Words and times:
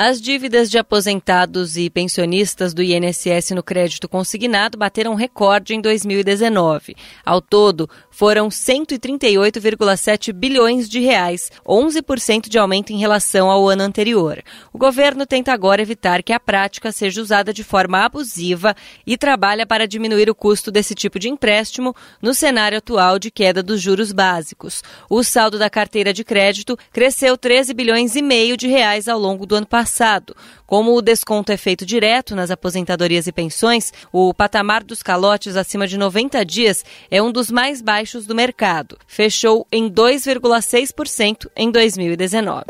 As 0.00 0.20
dívidas 0.20 0.70
de 0.70 0.78
aposentados 0.78 1.76
e 1.76 1.90
pensionistas 1.90 2.72
do 2.72 2.84
INSS 2.84 3.50
no 3.50 3.64
crédito 3.64 4.08
consignado 4.08 4.78
bateram 4.78 5.16
recorde 5.16 5.74
em 5.74 5.80
2019. 5.80 6.94
Ao 7.26 7.40
todo, 7.40 7.90
foram 8.08 8.48
138,7 8.48 10.32
bilhões 10.32 10.88
de 10.88 11.00
reais, 11.00 11.50
11% 11.66 12.48
de 12.48 12.56
aumento 12.56 12.92
em 12.92 12.98
relação 12.98 13.50
ao 13.50 13.68
ano 13.68 13.82
anterior. 13.82 14.40
O 14.72 14.78
governo 14.78 15.26
tenta 15.26 15.52
agora 15.52 15.82
evitar 15.82 16.22
que 16.22 16.32
a 16.32 16.38
prática 16.38 16.92
seja 16.92 17.20
usada 17.20 17.52
de 17.52 17.64
forma 17.64 18.04
abusiva 18.04 18.76
e 19.04 19.18
trabalha 19.18 19.66
para 19.66 19.88
diminuir 19.88 20.30
o 20.30 20.34
custo 20.34 20.70
desse 20.70 20.94
tipo 20.94 21.18
de 21.18 21.28
empréstimo 21.28 21.92
no 22.22 22.34
cenário 22.34 22.78
atual 22.78 23.18
de 23.18 23.32
queda 23.32 23.64
dos 23.64 23.80
juros 23.80 24.12
básicos. 24.12 24.80
O 25.10 25.24
saldo 25.24 25.58
da 25.58 25.68
carteira 25.68 26.12
de 26.12 26.22
crédito 26.22 26.78
cresceu 26.92 27.36
13 27.36 27.74
bilhões 27.74 28.14
e 28.14 28.22
meio 28.22 28.56
de 28.56 28.68
reais 28.68 29.08
ao 29.08 29.18
longo 29.18 29.44
do 29.44 29.56
ano 29.56 29.66
passado 29.66 29.87
passado. 29.88 30.36
Como 30.66 30.94
o 30.94 31.00
desconto 31.00 31.50
é 31.50 31.56
feito 31.56 31.86
direto 31.86 32.36
nas 32.36 32.50
aposentadorias 32.50 33.26
e 33.26 33.32
pensões, 33.32 33.90
o 34.12 34.34
patamar 34.34 34.84
dos 34.84 35.02
calotes 35.02 35.56
acima 35.56 35.88
de 35.88 35.96
90 35.96 36.44
dias 36.44 36.84
é 37.10 37.22
um 37.22 37.32
dos 37.32 37.50
mais 37.50 37.80
baixos 37.80 38.26
do 38.26 38.34
mercado. 38.34 38.98
Fechou 39.06 39.66
em 39.72 39.90
2,6% 39.90 41.48
em 41.56 41.70
2019. 41.70 42.66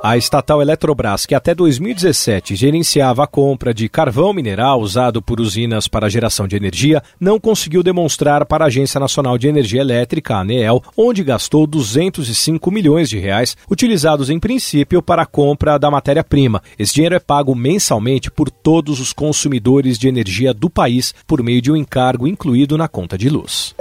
A 0.00 0.16
estatal 0.16 0.62
Eletrobras, 0.62 1.26
que 1.26 1.34
até 1.34 1.52
2017 1.52 2.54
gerenciava 2.54 3.24
a 3.24 3.26
compra 3.26 3.74
de 3.74 3.88
carvão 3.88 4.32
mineral 4.32 4.80
usado 4.80 5.20
por 5.20 5.40
usinas 5.40 5.88
para 5.88 6.08
geração 6.08 6.46
de 6.46 6.54
energia, 6.54 7.02
não 7.18 7.40
conseguiu 7.40 7.82
demonstrar 7.82 8.46
para 8.46 8.64
a 8.64 8.68
Agência 8.68 9.00
Nacional 9.00 9.36
de 9.36 9.48
Energia 9.48 9.80
Elétrica, 9.80 10.36
ANEEL, 10.36 10.80
onde 10.96 11.24
gastou 11.24 11.66
205 11.66 12.70
milhões 12.70 13.10
de 13.10 13.18
reais, 13.18 13.56
utilizados 13.68 14.30
em 14.30 14.38
princípio 14.38 15.02
para 15.02 15.22
a 15.22 15.26
compra 15.26 15.76
da 15.78 15.90
matéria-prima. 15.90 16.62
Esse 16.78 16.94
dinheiro 16.94 17.16
é 17.16 17.20
pago 17.20 17.52
mensalmente 17.56 18.30
por 18.30 18.50
todos 18.50 19.00
os 19.00 19.12
consumidores 19.12 19.98
de 19.98 20.06
energia 20.06 20.54
do 20.54 20.70
país 20.70 21.12
por 21.26 21.42
meio 21.42 21.60
de 21.60 21.72
um 21.72 21.76
encargo 21.76 22.28
incluído 22.28 22.78
na 22.78 22.86
conta 22.86 23.18
de 23.18 23.28
luz. 23.28 23.74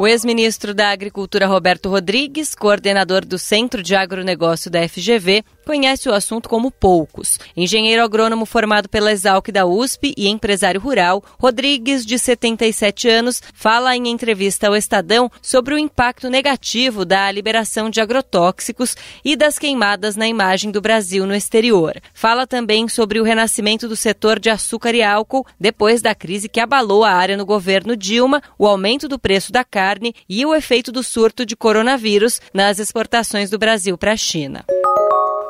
O 0.00 0.06
ex-ministro 0.06 0.72
da 0.72 0.90
Agricultura 0.90 1.44
Roberto 1.48 1.88
Rodrigues, 1.88 2.54
coordenador 2.54 3.24
do 3.24 3.36
Centro 3.36 3.82
de 3.82 3.96
Agronegócio 3.96 4.70
da 4.70 4.88
FGV, 4.88 5.42
conhece 5.66 6.08
o 6.08 6.14
assunto 6.14 6.48
como 6.48 6.70
poucos. 6.70 7.36
Engenheiro 7.56 8.04
agrônomo 8.04 8.46
formado 8.46 8.88
pela 8.88 9.10
Exalc 9.10 9.50
da 9.50 9.66
USP 9.66 10.14
e 10.16 10.28
empresário 10.28 10.80
rural, 10.80 11.22
Rodrigues, 11.36 12.06
de 12.06 12.16
77 12.16 13.08
anos, 13.08 13.42
fala 13.52 13.96
em 13.96 14.06
entrevista 14.06 14.68
ao 14.68 14.76
Estadão 14.76 15.28
sobre 15.42 15.74
o 15.74 15.78
impacto 15.78 16.30
negativo 16.30 17.04
da 17.04 17.28
liberação 17.32 17.90
de 17.90 18.00
agrotóxicos 18.00 18.96
e 19.24 19.34
das 19.34 19.58
queimadas 19.58 20.14
na 20.14 20.28
imagem 20.28 20.70
do 20.70 20.80
Brasil 20.80 21.26
no 21.26 21.34
exterior. 21.34 22.00
Fala 22.14 22.46
também 22.46 22.88
sobre 22.88 23.18
o 23.18 23.24
renascimento 23.24 23.88
do 23.88 23.96
setor 23.96 24.38
de 24.38 24.48
açúcar 24.48 24.94
e 24.94 25.02
álcool 25.02 25.44
depois 25.58 26.00
da 26.00 26.14
crise 26.14 26.48
que 26.48 26.60
abalou 26.60 27.02
a 27.02 27.10
área 27.10 27.36
no 27.36 27.44
governo 27.44 27.96
Dilma, 27.96 28.40
o 28.56 28.64
aumento 28.64 29.08
do 29.08 29.18
preço 29.18 29.50
da 29.50 29.64
carne 29.64 29.87
e 30.28 30.44
o 30.44 30.54
efeito 30.54 30.92
do 30.92 31.02
surto 31.02 31.46
de 31.46 31.56
coronavírus 31.56 32.40
nas 32.52 32.78
exportações 32.78 33.50
do 33.50 33.58
Brasil 33.58 33.96
para 33.96 34.12
a 34.12 34.16
China. 34.16 34.64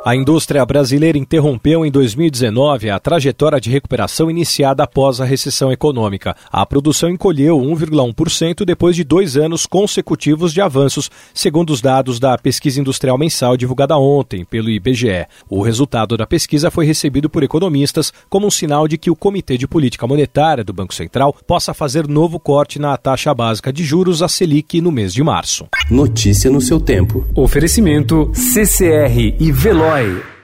A 0.04 0.14
indústria 0.14 0.64
brasileira 0.64 1.18
interrompeu 1.18 1.84
em 1.84 1.90
2019 1.90 2.88
a 2.88 3.00
trajetória 3.00 3.60
de 3.60 3.68
recuperação 3.68 4.30
iniciada 4.30 4.84
após 4.84 5.20
a 5.20 5.24
recessão 5.24 5.72
econômica. 5.72 6.36
A 6.50 6.64
produção 6.64 7.10
encolheu 7.10 7.58
1,1% 7.58 8.64
depois 8.64 8.94
de 8.94 9.02
dois 9.02 9.36
anos 9.36 9.66
consecutivos 9.66 10.54
de 10.54 10.60
avanços, 10.60 11.10
segundo 11.34 11.70
os 11.70 11.80
dados 11.80 12.20
da 12.20 12.38
pesquisa 12.38 12.80
industrial 12.80 13.18
mensal 13.18 13.56
divulgada 13.56 13.98
ontem 13.98 14.44
pelo 14.44 14.70
IBGE. 14.70 15.26
O 15.50 15.62
resultado 15.62 16.16
da 16.16 16.26
pesquisa 16.26 16.70
foi 16.70 16.86
recebido 16.86 17.28
por 17.28 17.42
economistas 17.42 18.12
como 18.30 18.46
um 18.46 18.50
sinal 18.50 18.86
de 18.86 18.96
que 18.96 19.10
o 19.10 19.16
Comitê 19.16 19.58
de 19.58 19.66
Política 19.66 20.06
Monetária 20.06 20.62
do 20.62 20.72
Banco 20.72 20.94
Central 20.94 21.34
possa 21.46 21.74
fazer 21.74 22.06
novo 22.06 22.38
corte 22.38 22.78
na 22.78 22.96
taxa 22.96 23.34
básica 23.34 23.72
de 23.72 23.84
juros, 23.84 24.22
a 24.22 24.28
Selic, 24.28 24.80
no 24.80 24.92
mês 24.92 25.12
de 25.12 25.24
março. 25.24 25.66
Notícia 25.90 26.50
no 26.50 26.60
seu 26.60 26.78
tempo. 26.80 27.26
Oferecimento 27.34 28.30
CCR 28.32 29.34
e 29.40 29.50
Veloy. 29.88 30.37